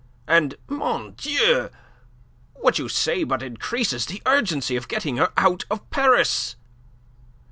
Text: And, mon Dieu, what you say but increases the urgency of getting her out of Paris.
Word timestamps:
And, 0.27 0.55
mon 0.67 1.11
Dieu, 1.11 1.69
what 2.55 2.79
you 2.79 2.89
say 2.89 3.23
but 3.23 3.43
increases 3.43 4.07
the 4.07 4.19
urgency 4.25 4.75
of 4.75 4.87
getting 4.87 5.17
her 5.17 5.31
out 5.37 5.63
of 5.69 5.87
Paris. 5.91 6.55